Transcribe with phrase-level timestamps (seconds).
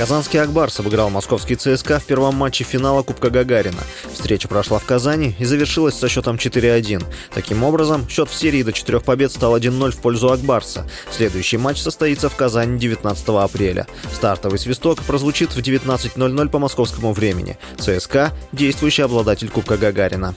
[0.00, 3.82] Казанский «Акбарс» обыграл московский ЦСКА в первом матче финала Кубка Гагарина.
[4.10, 7.04] Встреча прошла в Казани и завершилась со счетом 4-1.
[7.34, 10.88] Таким образом, счет в серии до четырех побед стал 1-0 в пользу «Акбарса».
[11.10, 13.86] Следующий матч состоится в Казани 19 апреля.
[14.14, 17.58] Стартовый свисток прозвучит в 19.00 по московскому времени.
[17.78, 20.34] ЦСКА– действующий обладатель Кубка Гагарина.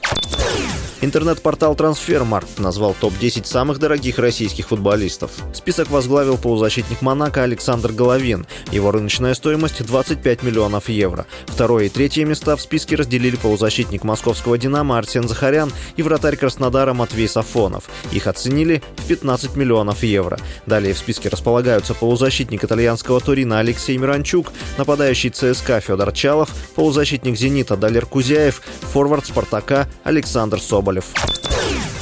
[1.03, 5.31] Интернет-портал Трансфермаркт назвал топ-10 самых дорогих российских футболистов.
[5.53, 8.47] Список возглавил полузащитник Монако Александр Головин.
[8.71, 11.25] Его рыночная стоимость 25 миллионов евро.
[11.47, 16.93] Второе и третье места в списке разделили полузащитник московского «Динамо» Арсен Захарян и вратарь Краснодара
[16.93, 17.89] Матвей Сафонов.
[18.13, 20.39] Их оценили в 15 миллионов евро.
[20.67, 27.75] Далее в списке располагаются полузащитник итальянского Турина Алексей Миранчук, нападающий ЦСКА Федор Чалов, полузащитник «Зенита»
[27.75, 28.61] Далер Кузяев,
[28.93, 30.92] форвард «Спартака» Александр Соболев.
[30.92, 31.51] Соболев.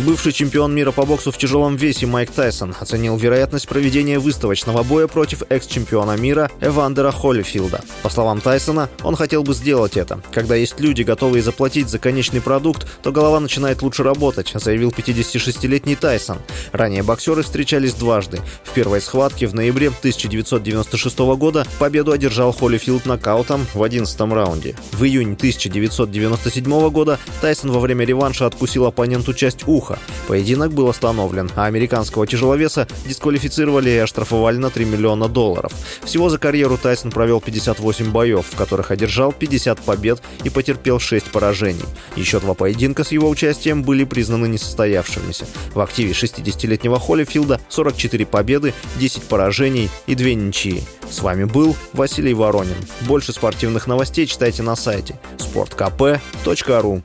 [0.05, 5.05] Бывший чемпион мира по боксу в тяжелом весе Майк Тайсон оценил вероятность проведения выставочного боя
[5.05, 7.81] против экс-чемпиона мира Эвандера Холлифилда.
[8.01, 10.19] По словам Тайсона, он хотел бы сделать это.
[10.33, 15.95] Когда есть люди, готовые заплатить за конечный продукт, то голова начинает лучше работать, заявил 56-летний
[15.95, 16.39] Тайсон.
[16.71, 18.39] Ранее боксеры встречались дважды.
[18.63, 24.75] В первой схватке в ноябре 1996 года победу одержал Холлифилд нокаутом в 11 раунде.
[24.93, 29.99] В июне 1997 года Тайсон во время реванша откусил оппоненту часть уха, Бруха.
[30.27, 35.73] Поединок был остановлен, а американского тяжеловеса дисквалифицировали и оштрафовали на 3 миллиона долларов.
[36.03, 41.31] Всего за карьеру Тайсон провел 58 боев, в которых одержал 50 побед и потерпел 6
[41.31, 41.83] поражений.
[42.15, 45.45] Еще два поединка с его участием были признаны несостоявшимися.
[45.73, 50.83] В активе 60-летнего Холлифилда 44 победы, 10 поражений и 2 ничьи.
[51.09, 52.77] С вами был Василий Воронин.
[53.01, 57.01] Больше спортивных новостей читайте на сайте sportkp.ru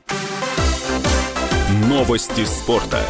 [1.69, 3.01] Новости спорта.